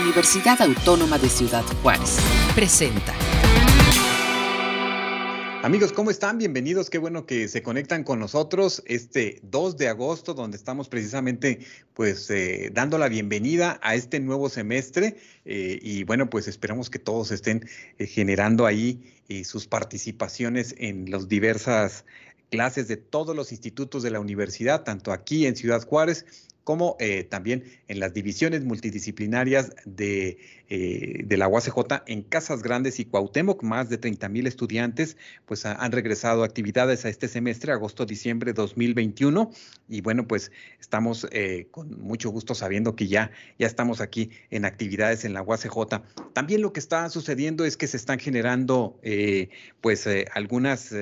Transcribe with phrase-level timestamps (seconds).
[0.00, 2.18] Universidad Autónoma de Ciudad Juárez.
[2.54, 3.14] Presenta.
[5.62, 6.38] Amigos, ¿cómo están?
[6.38, 6.90] Bienvenidos.
[6.90, 11.60] Qué bueno que se conectan con nosotros este 2 de agosto, donde estamos precisamente
[11.94, 15.16] pues eh, dando la bienvenida a este nuevo semestre.
[15.44, 17.68] Eh, y bueno, pues esperamos que todos estén
[17.98, 22.04] eh, generando ahí sus participaciones en las diversas
[22.50, 26.24] clases de todos los institutos de la universidad, tanto aquí en Ciudad Juárez
[26.66, 30.38] como eh, también en las divisiones multidisciplinarias de,
[30.68, 33.62] eh, de, la UACJ en Casas Grandes y Cuauhtémoc.
[33.62, 39.52] Más de 30 mil estudiantes pues han regresado a actividades a este semestre, agosto-diciembre 2021.
[39.88, 40.50] Y bueno, pues
[40.80, 45.42] estamos eh, con mucho gusto sabiendo que ya, ya estamos aquí en actividades en la
[45.42, 46.02] UACJ.
[46.32, 48.98] También lo que está sucediendo es que se están generando
[49.80, 50.92] pues algunas...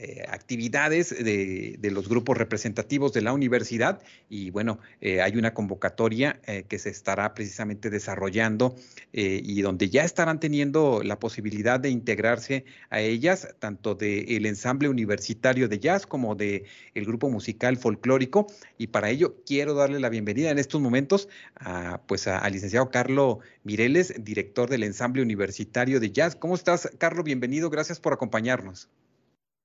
[0.00, 6.38] Eh, actividades de, los grupos representativos de la universidad y bueno, eh, hay una convocatoria
[6.46, 8.76] eh, que se estará precisamente desarrollando
[9.10, 15.66] y donde ya estarán teniendo la posibilidad de integrarse a ellas, tanto del ensamble universitario
[15.66, 16.64] de jazz como del
[16.94, 22.02] el grupo musical folclórico y para ello quiero darle la bienvenida en estos momentos a,
[22.06, 26.36] pues al licenciado Carlos Mireles, director del ensamble universitario de jazz.
[26.36, 27.24] ¿Cómo estás, Carlos?
[27.24, 28.88] Bienvenido, gracias por acompañarnos.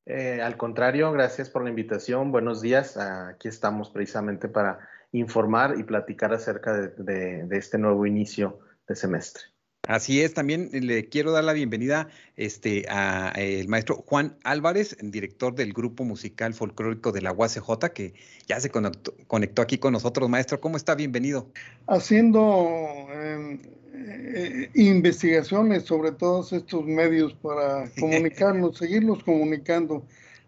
[0.05, 2.31] Eh, al contrario, gracias por la invitación.
[2.31, 2.97] Buenos días.
[2.97, 4.79] Aquí estamos precisamente para
[5.13, 9.43] informar y platicar acerca de, este nuevo inicio de semestre.
[9.85, 15.55] Así es, también le quiero dar la bienvenida este, a el maestro Juan Álvarez, director
[15.55, 18.13] del grupo musical folclórico de la UACJ, que
[18.47, 20.29] ya se conectó, aquí con nosotros.
[20.29, 20.95] Maestro, ¿cómo está?
[20.95, 21.51] Bienvenido.
[21.87, 23.59] Haciendo em,
[24.05, 30.05] eh, investigaciones sobre todos estos medios para comunicarnos, seguirlos comunicando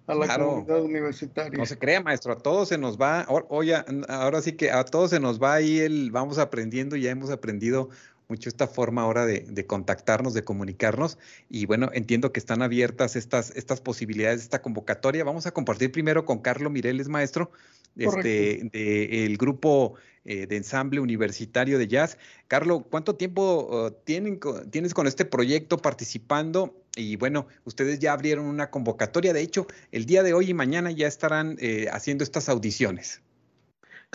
[0.07, 1.57] a la comunidad universitaria.
[1.57, 3.75] No se crea, maestro, a todos se nos va, oye,
[4.07, 7.89] ahora sí que a todos se nos va ahí el, vamos aprendiendo, ya hemos aprendido
[8.27, 11.17] mucho esta forma ahora de, de, contactarnos, de comunicarnos.
[11.49, 15.23] Y bueno, entiendo que están abiertas estas, estas posibilidades, esta convocatoria.
[15.23, 17.51] Vamos a compartir primero con Carlos Mireles, maestro,
[17.95, 19.95] este, del grupo
[20.25, 22.17] eh, de ensamble universitario de jazz.
[22.47, 24.39] Carlos, ¿cuánto tiempo uh, tienen,
[24.71, 26.75] tienes con este proyecto participando?
[26.95, 29.33] Y bueno, ustedes ya abrieron una convocatoria.
[29.33, 33.21] De hecho, el día de hoy y mañana ya estarán eh, haciendo estas audiciones.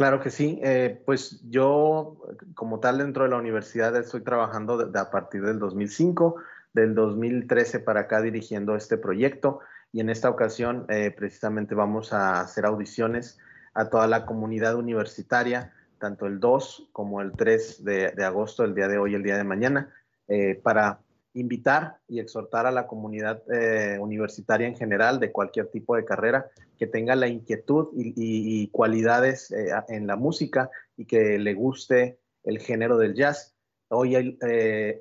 [0.00, 0.58] Claro que sí.
[0.62, 2.16] Eh, pues yo,
[2.54, 6.36] como tal, dentro de la universidad estoy trabajando a partir del 2005,
[6.72, 9.60] del 2013 para acá dirigiendo este proyecto.
[9.92, 13.38] Y en esta ocasión, precisamente, vamos a hacer audiciones
[13.74, 18.88] a toda la comunidad universitaria, tanto el 2 como el 3 de, agosto, el día
[18.88, 19.92] de hoy, el día de mañana,
[20.28, 21.00] eh, para
[21.34, 26.50] invitar y exhortar a la comunidad eh, universitaria en general de cualquier tipo de carrera
[26.78, 32.58] que tenga la inquietud y, cualidades eh, en la música y que le guste el
[32.58, 33.54] género del jazz.
[33.88, 34.38] Hoy,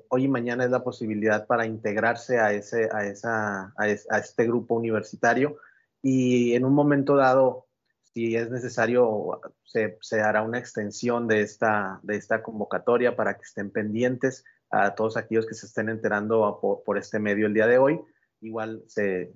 [0.08, 4.74] hoy y mañana es la posibilidad para integrarse a, ese, a, esa, a este grupo
[4.74, 5.58] universitario
[6.02, 7.68] y en un momento dado
[8.12, 13.70] si es necesario, se, hará una extensión de esta, de esta convocatoria para que estén
[13.70, 18.00] pendientes a todos aquellos que se estén enterando por, este medio el día de hoy.
[18.40, 19.32] Igual se,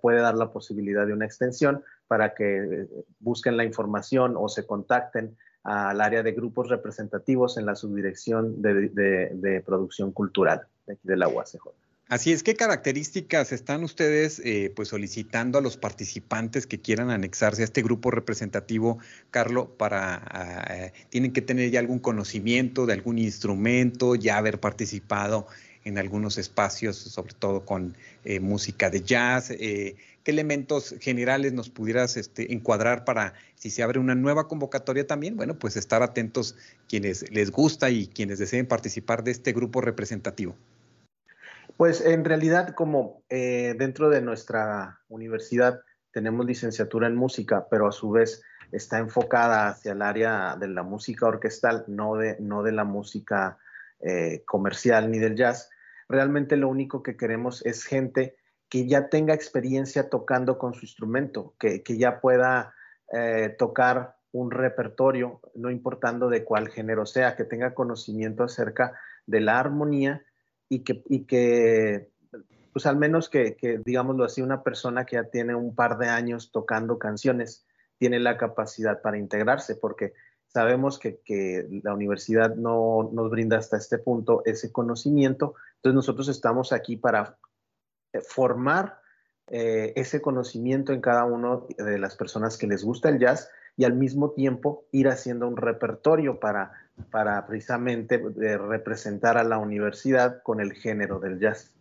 [0.00, 2.86] puede dar la posibilidad de una extensión para que
[3.20, 8.88] busquen la información o se contacten al área de grupos representativos en la subdirección de,
[8.88, 11.85] de producción cultural de, de la UACJ.
[12.08, 17.62] Así es, ¿qué características están ustedes eh, pues solicitando a los participantes que quieran anexarse
[17.62, 18.98] a este grupo representativo,
[19.32, 24.60] Carlos, para ah, eh, tienen que tener ya algún conocimiento de algún instrumento, ya haber
[24.60, 25.48] participado
[25.82, 29.48] en algunos espacios, sobre todo con eh, música de jazz?
[29.48, 29.96] ¿Qué
[30.26, 35.34] elementos generales nos pudieras este, encuadrar para si se abre una nueva convocatoria también?
[35.34, 36.54] Bueno, pues estar atentos
[36.88, 40.54] quienes les gusta y quienes deseen participar de este grupo representativo.
[41.76, 47.92] Pues en realidad, como eh, dentro de nuestra universidad tenemos licenciatura en música, pero a
[47.92, 48.42] su vez
[48.72, 53.58] está enfocada hacia el área de la música orquestal, no de, no de la música
[54.00, 55.68] eh, comercial ni del jazz.
[56.08, 58.36] Realmente lo único que queremos es gente
[58.70, 62.74] que ya tenga experiencia tocando con su instrumento, que, ya pueda
[63.12, 69.40] eh, tocar un repertorio, no importando de cuál género sea, que tenga conocimiento acerca de
[69.40, 70.24] la armonía
[70.68, 72.10] y que, y que
[72.72, 76.08] pues al menos que, que, digámoslo así, una persona que ya tiene un par de
[76.08, 77.66] años tocando canciones
[77.98, 80.12] tiene la capacidad para integrarse, porque
[80.46, 85.54] sabemos que, que, la universidad no nos brinda hasta este punto ese conocimiento.
[85.76, 87.38] Entonces nosotros estamos aquí para
[88.12, 89.00] eh, formar
[89.48, 93.84] eh, ese conocimiento en cada uno de las personas que les gusta el jazz y
[93.84, 96.72] al mismo tiempo ir haciendo un repertorio para
[97.10, 101.72] para precisamente eh, representar a la universidad con el género del jazz.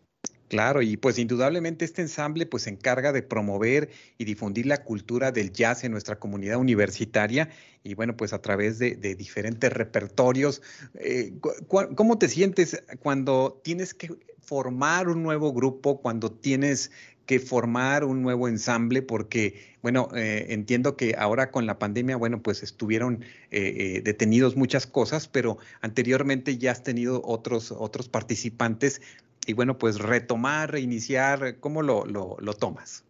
[0.48, 3.90] Claro, y pues indudablemente este ensamble pues se encarga de promover
[4.20, 7.50] y difundir la cultura del jazz en nuestra comunidad universitaria
[7.84, 10.62] y bueno, pues a través de, diferentes repertorios.
[10.96, 11.34] Eh,
[11.68, 16.92] ¿Cómo te sientes cuando tienes que formar un nuevo grupo, cuando tienes
[17.26, 22.42] que formar un nuevo ensamble porque, bueno, eh, entiendo que ahora con la pandemia, bueno,
[22.42, 29.02] pues estuvieron eh, detenidos muchas cosas, pero anteriormente ya has tenido otros, otros participantes
[29.46, 33.04] y bueno, pues retomar, reiniciar, ¿cómo lo, lo, tomas?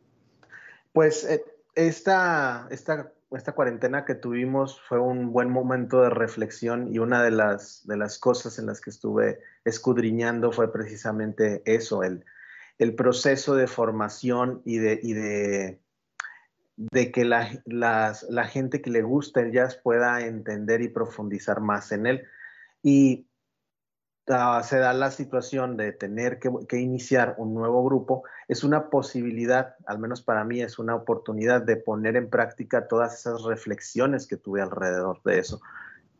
[0.93, 1.43] Pues eh,
[1.75, 7.31] esta, esta, esta, cuarentena que tuvimos fue un buen momento de reflexión y una de
[7.31, 12.25] las, de las cosas en las que estuve escudriñando fue precisamente eso, el,
[12.77, 15.79] el proceso de formación y de, y de,
[16.75, 21.91] de que la, la gente que le gusta el jazz pueda entender y profundizar más
[21.91, 22.23] en él.
[22.83, 23.27] Y
[24.63, 29.99] se da la situación de tener que, iniciar un nuevo grupo, es una posibilidad, al
[29.99, 34.61] menos para mí es una oportunidad de poner en práctica todas esas reflexiones que tuve
[34.61, 35.61] alrededor de eso.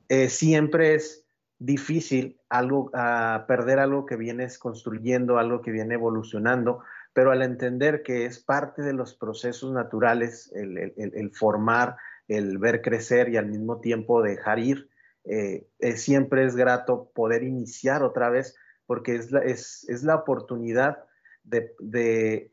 [0.08, 1.25] Eh, siempre es
[1.66, 6.82] difícil algo, ah, perder algo que vienes construyendo, algo que viene evolucionando,
[7.14, 11.96] pero al entender que es parte de los procesos naturales, el formar,
[12.28, 14.90] el ver crecer y al mismo tiempo dejar ir,
[15.28, 21.04] eh, siempre es grato poder iniciar otra vez porque es la, es, la oportunidad
[21.44, 22.52] de,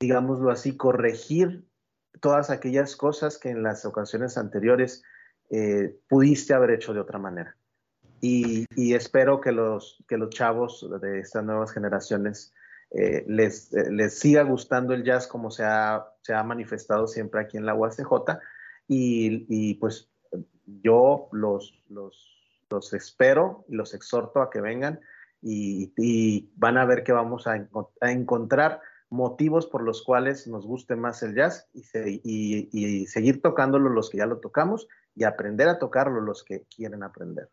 [0.00, 1.64] digámoslo así, corregir
[2.20, 5.04] todas aquellas cosas que en las ocasiones anteriores
[5.50, 7.56] eh, pudiste haber hecho de otra manera.
[8.20, 12.52] Y, espero que los, que los chavos de estas nuevas generaciones
[12.90, 17.56] eh, les, les, siga gustando el jazz como se ha, se ha manifestado siempre aquí
[17.56, 18.38] en la UACJ
[18.88, 20.10] y, y pues
[20.82, 25.00] yo los, los, espero y los exhorto a que vengan
[25.40, 27.66] y, van a ver que vamos a,
[28.02, 28.80] encontrar
[29.10, 34.26] motivos por los cuales nos guste más el jazz y, seguir tocándolo los que ya
[34.26, 37.48] lo tocamos y aprender a tocarlo los que quieren aprender.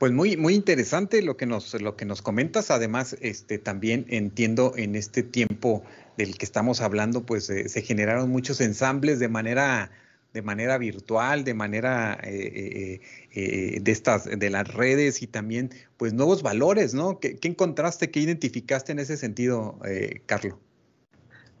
[0.00, 2.70] Pues muy, muy interesante lo que nos, lo que nos comentas.
[2.70, 5.84] Además, este, también entiendo en este tiempo
[6.16, 9.90] del que estamos hablando, pues eh, se generaron muchos ensambles de manera
[10.32, 13.02] de manera virtual, de manera eh,
[13.34, 15.68] eh, de estas, de las redes y también,
[15.98, 17.20] pues, nuevos valores, ¿no?
[17.20, 19.78] ¿Qué, encontraste, qué identificaste en ese sentido,
[20.24, 20.54] Carlos?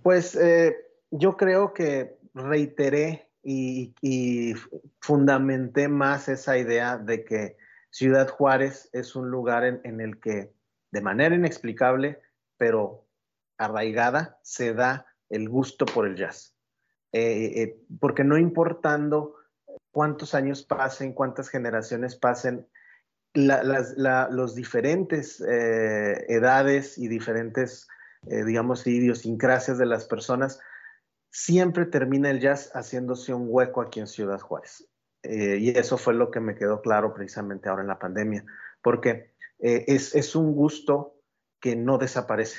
[0.02, 0.38] Pues
[1.10, 4.54] yo creo que reiteré y,
[5.00, 7.56] fundamenté más esa idea de que
[7.90, 10.52] Ciudad Juárez es un lugar en el que,
[10.90, 12.20] de manera inexplicable,
[12.56, 13.06] pero
[13.58, 16.54] arraigada, se da el gusto por el jazz
[17.12, 19.34] eh, eh, porque no importando
[19.90, 22.68] cuántos años pasen, cuántas generaciones pasen,
[23.34, 27.88] los diferentes eh, edades y diferentes,
[28.22, 30.60] digamos, idiosincrasias de las personas,
[31.30, 34.89] siempre termina el jazz haciéndose un hueco aquí en Ciudad Juárez.
[35.22, 38.44] Y eso fue lo que me quedó claro precisamente ahora en la pandemia,
[38.82, 41.16] porque es, es, un gusto
[41.60, 42.58] que no desaparece,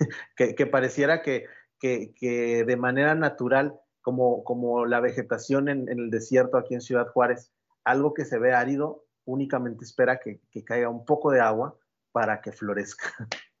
[0.36, 1.46] que, pareciera que,
[1.80, 7.52] que, que, de manera natural como, la vegetación en, el desierto aquí en Ciudad Juárez,
[7.84, 11.78] algo que se ve árido únicamente espera que, caiga un poco de agua
[12.10, 13.06] para que florezca.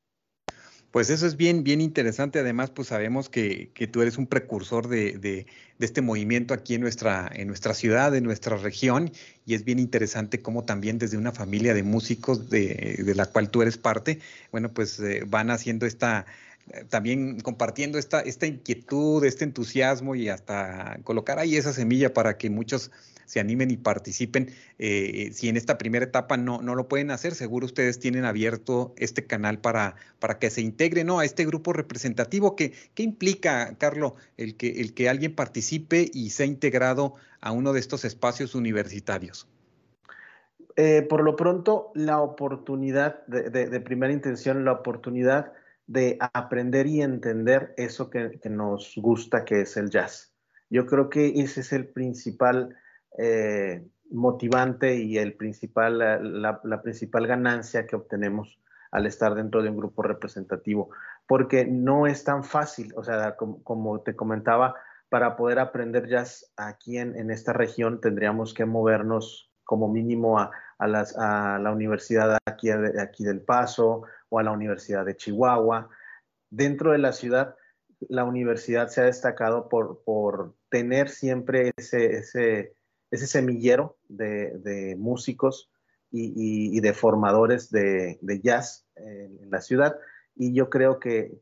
[0.92, 2.38] Pues eso es bien, bien interesante.
[2.38, 5.46] Además, pues sabemos que, tú eres un precursor de,
[5.80, 9.10] este movimiento aquí en nuestra, en nuestra ciudad, en nuestra región,
[9.46, 13.62] y es bien interesante cómo también desde una familia de músicos de, la cual tú
[13.62, 14.20] eres parte,
[14.52, 16.26] bueno, pues eh, van haciendo esta,
[16.90, 22.50] también compartiendo esta, esta inquietud, este entusiasmo y hasta colocar ahí esa semilla para que
[22.50, 22.90] muchos
[23.32, 24.50] se animen y participen.
[24.78, 28.92] Eh, si en esta primera etapa no, no lo pueden hacer, seguro ustedes tienen abierto
[28.98, 31.18] este canal para, para que se integre ¿no?
[31.18, 32.54] a este grupo representativo.
[32.56, 37.80] ¿Qué, implica, Carlos, el que, el que alguien participe y sea integrado a uno de
[37.80, 39.48] estos espacios universitarios?
[40.76, 45.52] Eh, por lo pronto, la oportunidad de primera intención, la oportunidad
[45.86, 50.32] de aprender y entender eso que, nos gusta, que es el jazz.
[50.70, 52.76] Yo creo que ese es el principal
[53.18, 55.98] eh, motivante y el principal,
[56.42, 58.58] la, principal ganancia que obtenemos
[58.90, 60.90] al estar dentro de un grupo representativo,
[61.26, 64.74] porque no es tan fácil, o sea, como, te comentaba,
[65.08, 71.72] para poder aprender jazz aquí en, esta región tendríamos que movernos como mínimo a, la
[71.72, 75.88] universidad aquí, aquí del Paso o a la Universidad de Chihuahua.
[76.50, 77.54] Dentro de la ciudad,
[78.08, 82.74] la universidad se ha destacado por, tener siempre ese,
[83.18, 85.70] semillero de, músicos
[86.10, 89.96] y, de formadores de, jazz en, la ciudad.
[90.34, 91.38] Y yo creo que,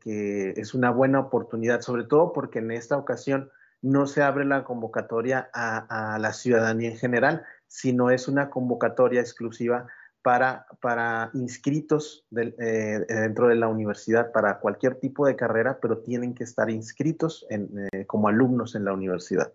[0.55, 3.49] es una buena oportunidad, sobre todo porque en esta ocasión
[3.81, 9.87] no se abre la convocatoria a, la ciudadanía en general, sino es una convocatoria exclusiva
[10.21, 16.35] para, para inscritos eh, dentro de la universidad para cualquier tipo de carrera, pero tienen
[16.35, 19.51] que estar inscritos eh, como alumnos en la universidad.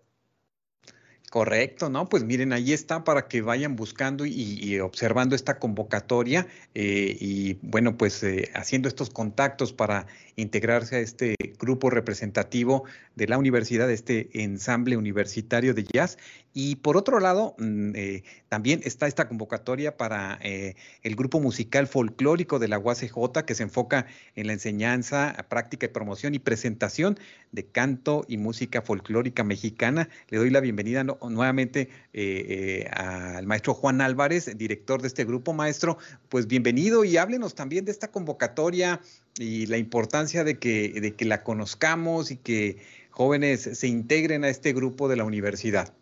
[1.29, 2.07] Correcto, ¿no?
[2.07, 7.97] Pues miren, ahí está para que vayan buscando y, observando esta convocatoria eh, y bueno,
[7.97, 10.07] pues eh, haciendo estos contactos para
[10.37, 16.17] integrarse a este grupo representativo de la universidad, este ensamble universitario de jazz.
[16.53, 22.57] Y por otro lado, mm, eh, también está esta convocatoria para el grupo musical folclórico
[22.57, 24.05] de la UACJ que se enfoca
[24.35, 27.19] en la enseñanza, práctica y promoción y presentación
[27.51, 30.09] de canto y música folclórica mexicana.
[30.29, 35.53] Le doy la bienvenida nuevamente eh, eh, al maestro Juan Álvarez, director de este grupo.
[35.53, 35.97] Maestro,
[36.29, 39.01] pues bienvenido y háblenos también de esta convocatoria
[39.37, 42.77] y la importancia de que, de que la conozcamos y que
[43.11, 45.93] jóvenes se integren a este grupo de la universidad.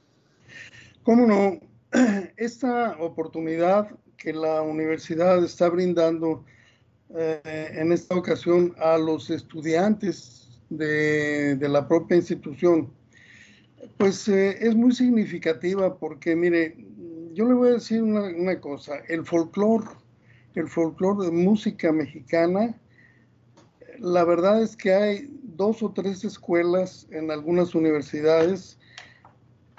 [1.04, 1.60] ¿Cómo no?
[2.38, 6.44] Esta oportunidad que la universidad está brindando
[7.16, 12.92] eh, en esta ocasión a los estudiantes de, de la propia institución
[13.98, 16.76] pues eh, es muy significativa porque, mire,
[17.34, 19.86] yo le voy a decir una, cosa, el folclore,
[20.56, 22.80] el folclore de música mexicana,
[24.00, 28.78] la verdad es que hay dos o tres escuelas en algunas universidades,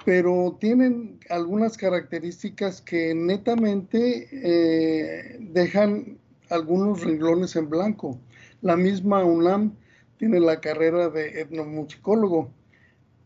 [0.05, 6.17] pero tienen algunas características que netamente eh, dejan
[6.49, 8.19] algunos renglones en blanco.
[8.61, 9.75] La misma UNAM
[10.17, 12.49] tiene la carrera de etnomusicólogo,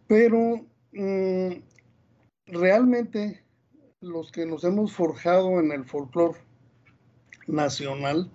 [0.07, 1.61] pero Mm,
[2.47, 3.43] realmente
[4.01, 6.39] los que nos hemos forjado en el folclore
[7.47, 8.29] nacional,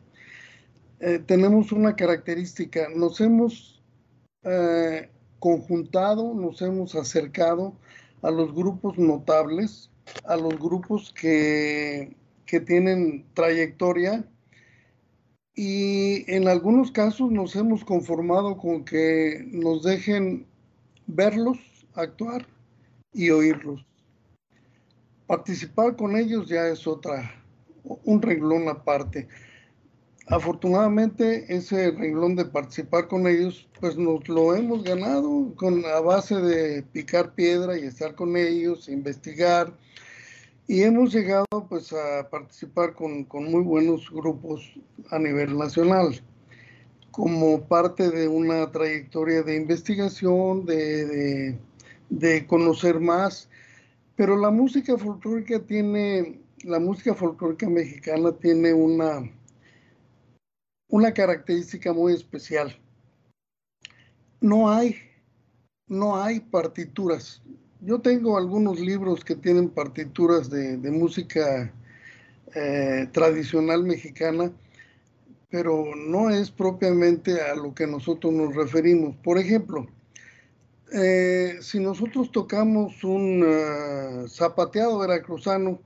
[1.00, 3.82] eh, tenemos una característica, nos hemos
[4.44, 7.75] eh, conjuntado, nos hemos acercado
[8.22, 9.90] a los grupos notables,
[10.25, 14.25] a los grupos que, que tienen trayectoria
[15.54, 20.46] y en algunos casos nos hemos conformado con que nos dejen
[21.06, 22.46] verlos actuar
[23.12, 23.84] y oírlos.
[25.26, 27.44] Participar con ellos ya es otra,
[27.82, 29.28] un renglón aparte.
[30.28, 36.34] Afortunadamente ese renglón de participar con ellos, pues nos lo hemos ganado con a base
[36.36, 39.72] de picar piedra y estar con ellos, investigar.
[40.68, 44.62] Y hemos llegado pues a participar con, muy buenos grupos
[45.10, 46.20] a nivel nacional
[47.12, 51.56] como parte de una trayectoria de investigación, de
[52.46, 53.48] conocer más,
[54.16, 59.30] pero la música folclórica tiene, la música folclórica mexicana tiene una,
[60.88, 62.75] una característica muy especial.
[64.40, 64.96] No hay,
[65.86, 67.42] no hay partituras.
[67.80, 71.72] Yo tengo algunos libros que tienen partituras de, música
[72.54, 74.50] eh, tradicional mexicana,
[75.50, 79.14] pero no es propiamente a lo que nosotros nos referimos.
[79.16, 79.86] Por ejemplo,
[80.92, 85.80] eh, si nosotros tocamos un uh, zapateado veracruzano,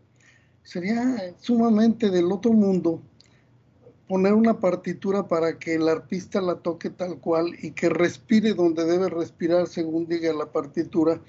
[0.62, 3.02] sería sumamente del otro mundo
[4.08, 8.84] poner una partitura para que el artista la toque tal cual y que respire donde
[8.84, 11.20] debe respirar según diga la partitura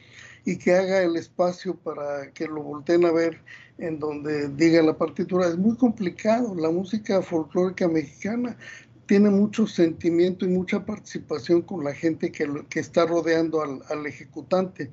[0.45, 3.39] y que haga el espacio para que lo volteen a ver
[3.77, 5.47] en donde diga la partitura.
[5.47, 6.55] Es muy complicado.
[6.55, 8.57] La música folclórica mexicana
[9.05, 14.91] tiene mucho sentimiento y mucha participación con la gente que, que está rodeando al, ejecutante.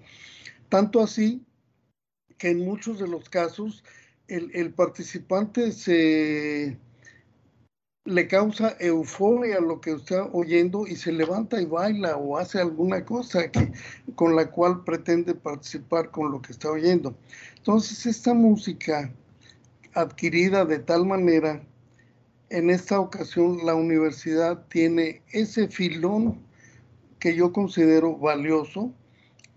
[0.69, 1.45] Tanto así
[2.37, 3.85] que en muchos de los casos
[4.29, 6.79] el, participante se
[8.05, 13.05] le causa euforia lo que está oyendo y se levanta y baila o hace alguna
[13.05, 13.73] cosa que,
[14.15, 17.17] con la cual pretende participar con lo que está oyendo.
[17.57, 19.13] Entonces, esta música
[19.95, 21.63] adquirida de tal manera
[22.51, 26.41] en esta ocasión la universidad tiene ese filón
[27.19, 28.93] que yo considero valioso,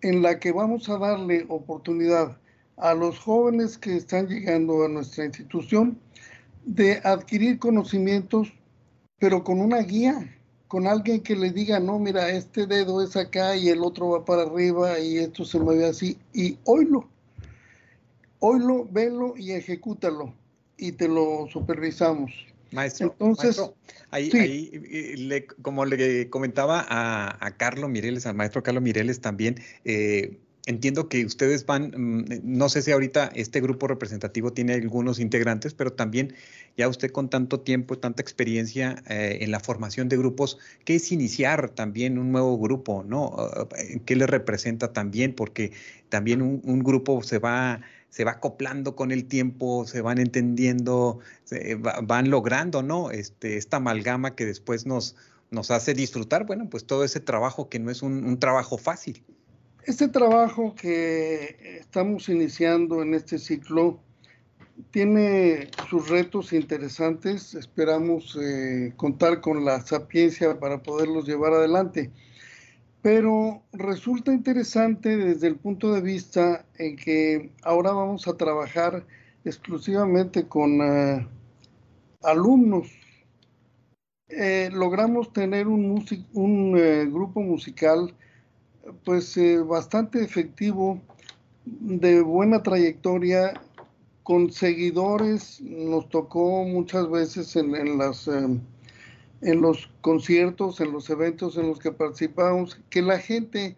[0.02, 2.38] en la que vamos a darle oportunidad
[2.78, 6.00] a los jóvenes que están llegando a nuestra institución
[6.66, 8.52] de adquirir conocimientos,
[9.20, 10.36] pero con una guía,
[10.68, 14.26] con alguien que le diga, no, mira, este dedo es acá y el otro va
[14.26, 17.08] para arriba y esto se mueve así, y oílo,
[18.40, 20.34] oílo, velo y ejecútalo,
[20.78, 22.51] y te lo supervisamos.
[22.72, 23.62] Maestro, Entonces,
[24.12, 24.32] ahí,
[25.62, 31.66] como le comentaba a, Carlos Mireles, al maestro Carlos Mireles también, eh, entiendo que ustedes
[31.66, 36.34] van, mm, no sé si ahorita este grupo representativo tiene algunos integrantes, pero también
[36.78, 41.12] ya usted con tanto tiempo, tanta experiencia eh, en la formación de grupos, ¿qué es
[41.12, 43.04] iniciar también un nuevo grupo?
[43.04, 43.36] ¿no?
[44.06, 45.34] ¿Qué le representa también?
[45.34, 45.72] Porque
[46.10, 47.82] también un, grupo se va
[48.12, 53.10] se va acoplando con el tiempo, se van entendiendo, se van logrando, ¿no?
[53.10, 55.16] Este, esta amalgama que después nos,
[55.50, 59.24] nos hace disfrutar, bueno, pues todo ese trabajo que no es un trabajo fácil.
[59.84, 64.00] Este trabajo que estamos iniciando en este ciclo
[64.92, 67.56] tiene sus retos interesantes.
[67.56, 72.12] Esperamos eh, contar con la sapiencia para poderlos llevar adelante.
[73.02, 79.06] Pero resulta interesante desde el punto de vista en que ahora vamos a trabajar
[79.44, 81.28] exclusivamente con eh,
[82.22, 82.88] alumnos.
[84.30, 88.14] Eh, logramos tener un, un grupo musical
[89.04, 91.00] pues eh, bastante efectivo,
[91.66, 93.54] de buena trayectoria,
[94.24, 98.60] con seguidores, nos tocó muchas veces en, las, eh,
[99.42, 103.76] en los conciertos, en los eventos en los que participamos, que la gente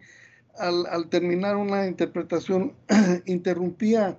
[0.58, 2.74] al, terminar una interpretación
[3.26, 4.18] interrumpía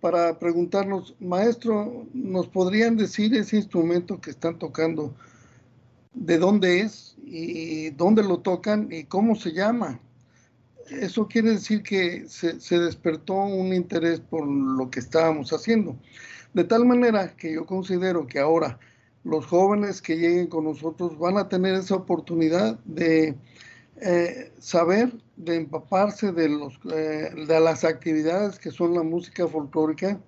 [0.00, 5.14] para preguntarnos, maestro, ¿nos podrían decir ese instrumento que están tocando?
[6.12, 7.16] ¿De dónde es?
[7.24, 8.88] ¿Y dónde lo tocan?
[8.92, 10.00] ¿Y cómo se llama?
[10.90, 15.96] eso quiere decir que se, despertó un interés por lo que estábamos haciendo.
[16.52, 18.78] De tal manera que yo considero que ahora
[19.24, 23.34] los jóvenes que lleguen con nosotros van a tener esa oportunidad de
[24.00, 30.20] eh, saber, de empaparse de, los, eh, de las actividades que son la música folclórica.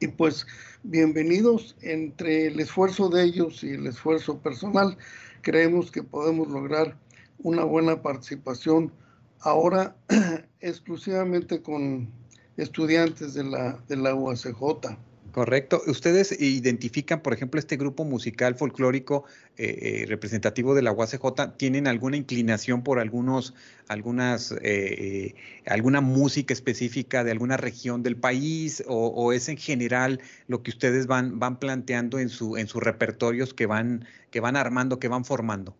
[0.00, 0.46] Y pues
[0.82, 4.98] bienvenidos entre el esfuerzo de ellos y el esfuerzo personal.
[5.42, 6.98] Creemos que podemos lograr
[7.38, 8.92] una buena participación
[9.40, 9.96] ahora
[10.60, 12.10] exclusivamente con
[12.56, 14.96] estudiantes de la, de la UACJ.
[15.32, 15.80] Correcto.
[15.86, 19.24] ¿Ustedes identifican, por ejemplo, este grupo musical folclórico
[19.56, 21.56] eh, eh, representativo de la UACJ?
[21.56, 23.54] ¿Tienen alguna inclinación por algunos,
[23.88, 30.62] algunas, eh, alguna música específica de alguna región del país o, es en general lo
[30.62, 34.98] que ustedes van, van planteando en, su, en sus repertorios que van, que van armando,
[34.98, 35.74] que van formando?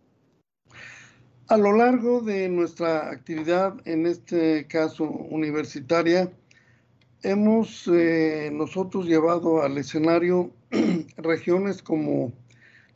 [1.48, 6.32] A lo largo de nuestra actividad, en este caso universitaria,
[7.22, 10.50] hemos eh, nosotros llevado al escenario
[11.16, 12.32] regiones como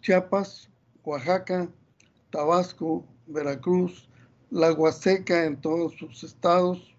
[0.01, 0.69] Chiapas,
[1.05, 1.69] Oaxaca,
[2.31, 4.09] Tabasco, Veracruz,
[4.51, 6.95] la Huasteca en todos sus estados,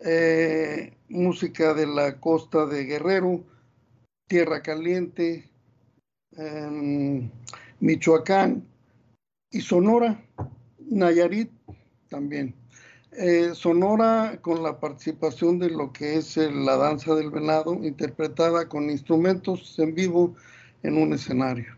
[0.00, 3.44] eh, música de la costa de Guerrero,
[4.26, 5.48] Tierra Caliente,
[6.36, 7.30] em,
[7.80, 8.66] Michoacán
[9.50, 10.20] y Sonora.
[10.78, 11.50] Nayarit
[12.08, 12.61] también.
[13.14, 18.88] Eh, Sonora con la participación de lo que es la danza del venado, interpretada con
[18.88, 20.34] instrumentos en vivo
[20.82, 21.76] en un escenario.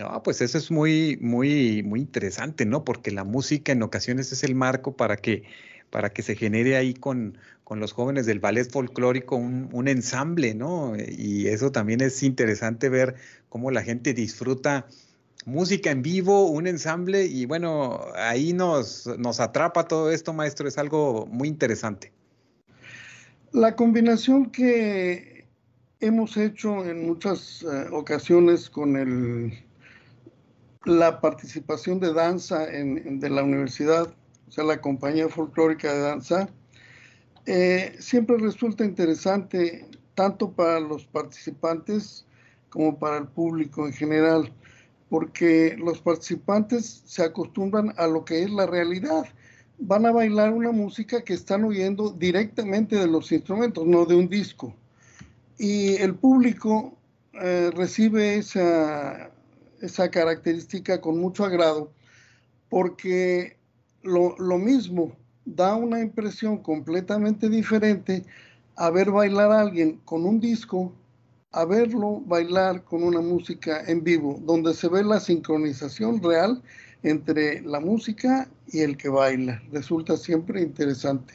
[0.00, 2.84] Ah, pues eso es muy, muy, muy interesante, ¿no?
[2.84, 5.42] Porque la música en ocasiones es el marco para que,
[5.90, 10.54] para que se genere ahí con, con los jóvenes del ballet folclórico un, un, ensamble,
[10.54, 10.94] ¿no?
[10.96, 13.16] Y eso también es interesante ver
[13.50, 14.86] cómo la gente disfruta
[15.44, 20.78] música en vivo, un ensamble y bueno, ahí nos, nos atrapa todo esto, maestro, es
[20.78, 22.12] algo muy interesante.
[23.52, 25.46] La combinación que
[26.00, 29.52] hemos hecho en muchas eh, ocasiones con el,
[30.84, 34.14] la participación de danza en, de la universidad,
[34.48, 36.48] o sea, la compañía folclórica de danza,
[37.46, 42.26] eh, siempre resulta interesante tanto para los participantes
[42.68, 44.52] como para el público en general
[45.12, 49.26] porque los participantes se acostumbran a lo que es la realidad.
[49.76, 54.26] Van a bailar una música que están oyendo directamente de los instrumentos, no de un
[54.26, 54.74] disco.
[55.58, 56.96] Y el público
[57.34, 59.30] eh, recibe esa,
[59.82, 61.92] esa característica con mucho agrado,
[62.70, 63.58] porque
[64.00, 68.24] lo, lo mismo da una impresión completamente diferente
[68.76, 70.94] a ver bailar a alguien con un disco
[71.52, 76.62] a verlo bailar con una música en vivo, donde se ve la sincronización real
[77.02, 79.62] entre la música y el que baila.
[79.70, 81.34] Resulta siempre interesante.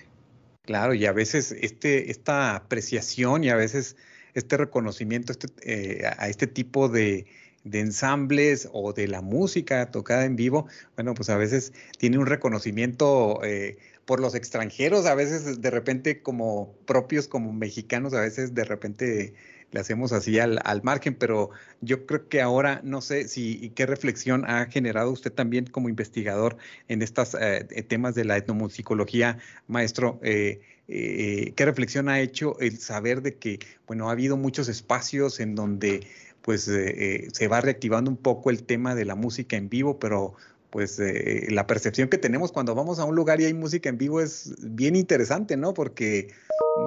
[0.63, 3.95] Claro, y a veces este, esta apreciación y a veces
[4.33, 7.25] este reconocimiento este, eh, a este tipo de,
[7.63, 13.41] ensambles o de la música tocada en vivo, bueno, pues a veces tiene un reconocimiento
[13.43, 18.63] eh, por los extranjeros, a veces de repente como propios, como mexicanos, a veces de
[18.63, 19.33] repente
[19.71, 21.49] le hacemos así al, margen, pero
[21.81, 26.57] yo creo que ahora no sé si qué reflexión ha generado usted también como investigador
[26.87, 30.19] en estos eh, temas de la etnomusicología, maestro.
[30.23, 35.39] Eh, eh, ¿Qué reflexión ha hecho el saber de que, bueno, ha habido muchos espacios
[35.39, 36.07] en donde
[36.41, 40.35] pues se va reactivando un poco el tema de la música en vivo, pero
[40.69, 43.97] pues eh, la percepción que tenemos cuando vamos a un lugar y hay música en
[43.97, 45.73] vivo es bien interesante, ¿no?
[45.73, 46.29] Porque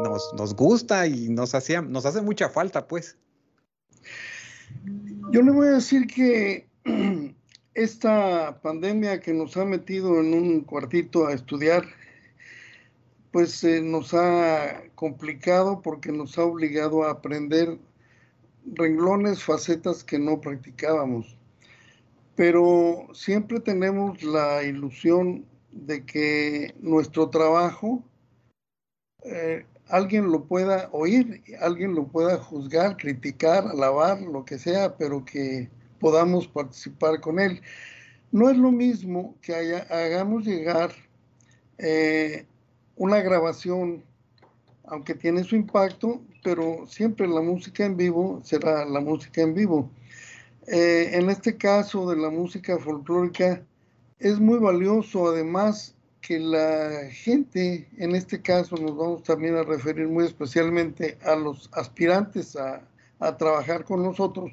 [0.02, 3.16] nos, nos gusta y nos, hace, nos hace mucha falta, pues.
[5.30, 6.68] Yo le voy a decir que
[7.74, 11.84] esta pandemia que nos ha metido en un cuartito a estudiar,
[13.32, 17.78] pues eh, nos ha complicado porque nos ha obligado a aprender
[18.66, 21.39] renglones, facetas que no practicábamos
[22.40, 28.02] pero siempre tenemos la ilusión de que nuestro trabajo
[29.24, 35.22] eh, alguien lo pueda oír, alguien lo pueda juzgar, criticar, alabar, lo que sea, pero
[35.22, 37.60] que podamos participar con él.
[38.32, 39.54] No es lo mismo que
[39.90, 40.92] hagamos llegar
[41.76, 42.46] eh,
[42.96, 44.02] una grabación,
[44.84, 49.90] aunque tiene su impacto, pero siempre la música en vivo será la música en vivo.
[50.66, 53.62] Eh, en este caso de la música folclórica
[54.18, 60.06] es muy valioso, además que la gente, en este caso nos vamos también a referir
[60.06, 62.82] muy especialmente a los aspirantes a,
[63.36, 64.50] trabajar con nosotros,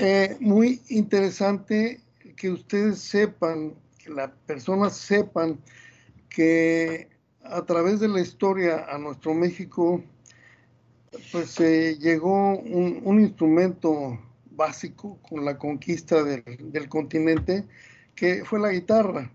[0.00, 2.00] eh, muy interesante
[2.36, 5.60] que ustedes sepan, que las personas sepan
[6.28, 7.08] que
[7.44, 10.02] a través de la historia a nuestro México,
[11.30, 14.18] pues se llegó un instrumento
[14.56, 17.64] básico con la conquista del, continente,
[18.14, 19.32] que fue la guitarra.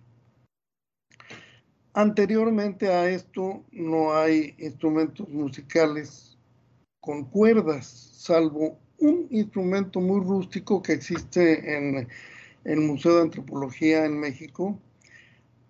[1.93, 6.37] Anteriormente a esto no hay instrumentos musicales
[7.01, 12.07] con cuerdas, salvo un instrumento muy rústico que existe en
[12.65, 14.77] el Museo de Antropología en México,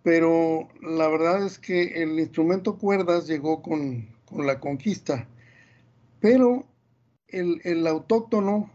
[0.03, 5.27] pero la verdad es que el instrumento cuerdas llegó con, la conquista,
[6.19, 6.65] pero
[7.27, 8.71] el, el autóctono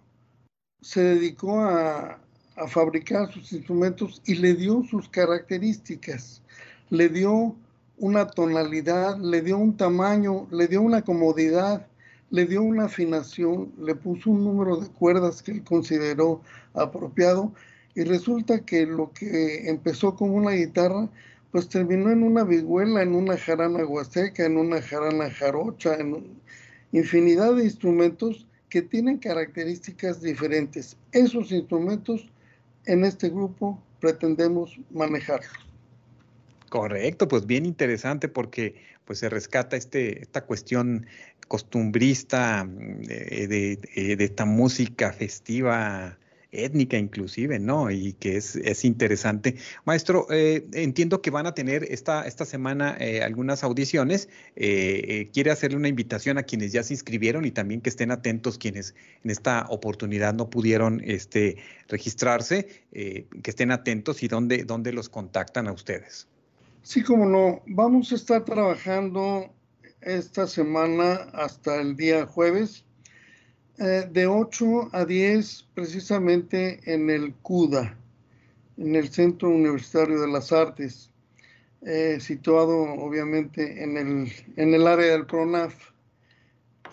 [0.84, 2.20] se dedicó a,
[2.68, 6.40] fabricar sus instrumentos y le dio sus características,
[6.88, 7.56] le dio
[7.98, 11.88] una tonalidad, le dio un tamaño, le dio una comodidad,
[12.30, 16.42] le dio una afinación, le puso un número de cuerdas que él consideró
[16.74, 17.52] apropiado.
[17.96, 21.08] Y resulta que lo que empezó con una guitarra,
[21.50, 26.40] pues terminó en una vihuela, en una jarana huasteca, en una jarana jarocha, en
[26.92, 30.96] infinidad de instrumentos que tienen características diferentes.
[31.12, 32.28] Esos instrumentos
[32.86, 35.52] en este grupo pretendemos manejarlos.
[36.70, 41.06] Correcto, pues bien interesante porque pues se rescata este, esta cuestión
[41.46, 43.78] costumbrista mm, de,
[44.18, 46.18] de esta música festiva
[46.54, 47.90] étnica inclusive, ¿no?
[47.90, 49.56] Y que es, es interesante.
[49.84, 54.28] Maestro, eh, entiendo que van a tener esta, esta semana eh, algunas audiciones.
[54.56, 58.58] Eh, ¿Quiere hacerle una invitación a quienes ya se inscribieron y también que estén atentos
[58.58, 61.56] quienes en esta oportunidad no pudieron este,
[61.88, 66.28] registrarse, que estén atentos y dónde, dónde los contactan a ustedes?
[66.82, 67.62] Sí, como no.
[67.66, 69.50] Vamos a estar trabajando
[70.00, 72.84] esta semana hasta el día jueves
[73.78, 77.96] eh, de 8 a 10 precisamente en el CUDA,
[78.76, 81.10] en el Centro Universitario de las Artes,
[81.82, 85.74] eh, situado obviamente en el, en el área del PRONAF,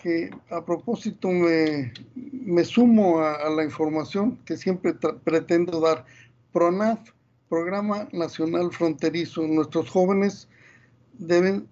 [0.02, 4.92] que a propósito me, me sumo a, la información que siempre
[5.22, 6.04] pretendo dar.
[6.52, 7.12] PRONAF,
[7.48, 9.46] Programa Nacional Fronterizo.
[9.46, 10.48] Nuestros jóvenes
[11.12, 11.68] deben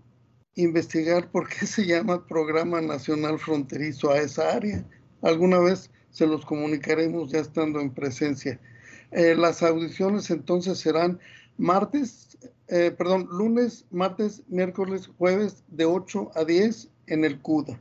[0.54, 4.84] investigar por qué se llama Programa Nacional Fronterizo a esa área
[5.22, 8.60] Alguna vez se los comunicaremos ya estando en presencia.
[9.12, 11.18] Eh, las audiciones entonces serán
[11.56, 17.78] martes, eh, perdón, lunes, martes, miércoles, jueves de 8 a 10 en el CUDA.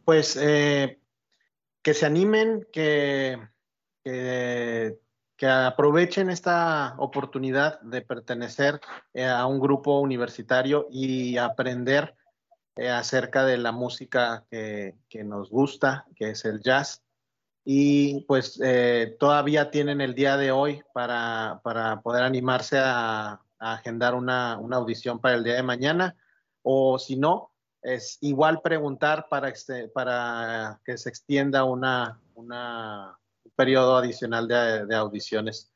[0.05, 3.37] Pues que se animen, que,
[4.03, 4.97] que,
[5.47, 8.81] aprovechen esta oportunidad de pertenecer
[9.15, 12.15] a un grupo universitario y aprender
[12.89, 17.03] acerca de la música que, que, nos gusta, que es el jazz
[17.63, 21.61] y pues eh, todavía tienen el día de hoy para,
[22.03, 26.15] poder animarse a, agendar una, audición para el día de mañana
[26.63, 27.51] o si no,
[27.83, 34.95] es igual preguntar para, este, para que se extienda una, una un periodo adicional de,
[34.95, 35.71] audiciones.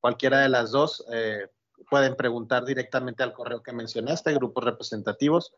[0.00, 1.48] Cualquiera de las dos eh,
[1.90, 5.54] pueden preguntar directamente al correo que mencionaste, grupos representativos,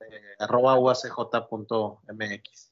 [0.00, 2.67] eh, arroba uacj.mx.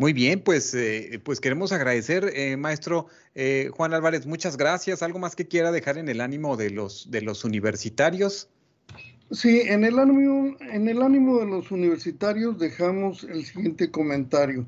[0.00, 5.02] Muy bien, pues, eh, pues queremos agradecer, eh, maestro eh, Juan Álvarez, muchas gracias.
[5.02, 8.48] ¿Algo más que quiera dejar en el ánimo de los, de los universitarios?
[9.30, 14.66] Sí, en el, ánimo, en el ánimo de los universitarios dejamos el siguiente comentario.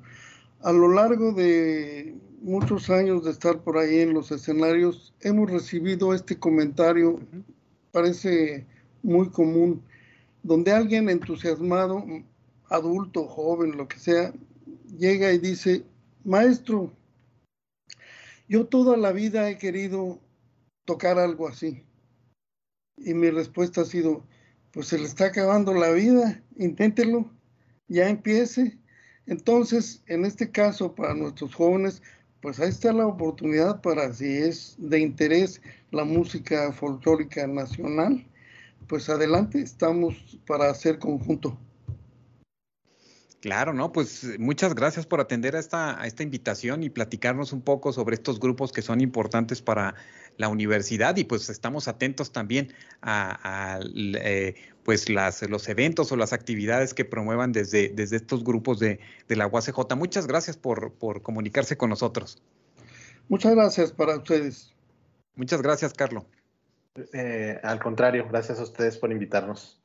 [0.61, 6.13] A lo largo de muchos años de estar por ahí en los escenarios, hemos recibido
[6.13, 7.19] este comentario,
[7.91, 8.67] parece
[9.03, 9.83] muy común,
[10.43, 12.05] donde alguien entusiasmado,
[12.69, 14.35] adulto, joven, lo que sea,
[14.97, 15.85] llega y dice,
[16.25, 16.93] maestro,
[18.49, 20.21] yo toda la vida he querido
[20.85, 21.85] tocar algo así.
[22.97, 24.25] Y mi respuesta ha sido,
[24.73, 27.31] pues se le está acabando la vida, inténtelo,
[27.89, 28.79] ya empiece.
[29.27, 32.03] Entonces, en este caso, para nuestros jóvenes,
[32.41, 38.27] pues ahí está la oportunidad para, si es de interés la música folclórica nacional,
[38.89, 41.57] pues adelante, estamos para hacer conjunto.
[43.43, 43.91] Claro, ¿no?
[43.91, 47.93] Pues eh, muchas gracias por atender a esta, a esta invitación y platicarnos un poco
[47.93, 49.97] sobre estos grupos que son importantes para
[50.37, 56.33] la universidad y pues estamos atentos también a, eh, pues las, los eventos o las
[56.33, 59.97] actividades que promuevan desde, desde estos grupos de, la UACJ.
[59.97, 62.41] Muchas gracias por, por comunicarse con nosotros.
[63.29, 64.73] Muchas gracias para ustedes.
[65.35, 66.27] Muchas gracias, Carlos.
[67.13, 69.82] Eh, al contrario, gracias a ustedes por invitarnos.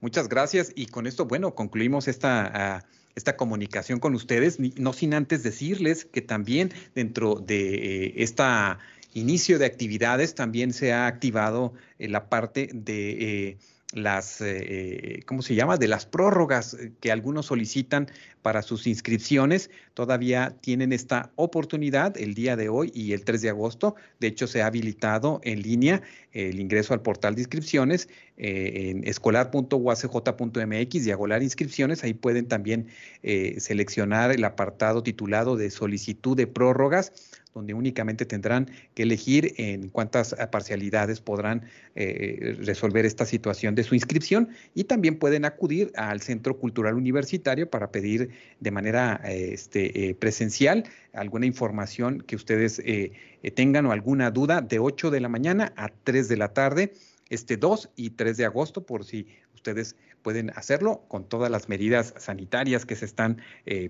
[0.00, 0.72] Muchas gracias.
[0.74, 6.04] Y con esto, bueno, concluimos esta, ah, esta comunicación con ustedes, no sin antes decirles
[6.04, 8.78] que también dentro de eh, esta
[9.12, 13.48] inicio de actividades también se ha activado eh, la parte de...
[13.48, 13.58] Eh,
[13.92, 15.76] las, eh, ¿cómo se llama?
[15.76, 18.08] De las prórrogas que algunos solicitan
[18.42, 19.70] para sus inscripciones.
[19.94, 23.96] Todavía tienen esta oportunidad el día de hoy y el 3 de agosto.
[24.20, 29.06] De hecho, se ha habilitado en línea el ingreso al portal de inscripciones eh, en
[29.06, 32.04] escolar.uacj.mx, diagonal inscripciones.
[32.04, 32.86] Ahí pueden también
[33.22, 37.12] eh, seleccionar el apartado titulado de solicitud de prórrogas
[37.54, 41.62] donde únicamente tendrán que elegir en cuántas parcialidades podrán
[41.94, 44.48] eh, resolver esta situación de su inscripción.
[44.74, 50.84] Y también pueden acudir al Centro Cultural Universitario para pedir de manera este, eh, presencial
[51.12, 53.12] alguna información que ustedes eh,
[53.54, 56.92] tengan o alguna duda de 8 de la mañana a 3 de la tarde,
[57.28, 62.14] este 2 y 3 de agosto, por si ustedes pueden hacerlo con todas las medidas
[62.18, 63.40] sanitarias que se están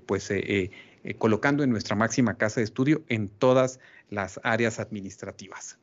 [0.07, 0.31] pues
[1.03, 5.79] eh, colocando en nuestra máxima casa de estudio en todas las áreas administrativas.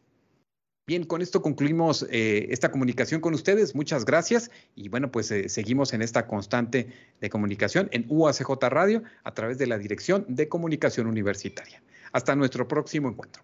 [0.86, 3.76] Bien, con esto concluimos eh, esta comunicación con ustedes.
[3.76, 4.52] Muchas gracias.
[4.76, 6.88] Y bueno, pues eh, seguimos en esta constante
[7.20, 11.82] de comunicación en UACJ Radio a través de la Dirección de Comunicación Universitaria.
[12.14, 13.44] Hasta nuestro próximo encuentro.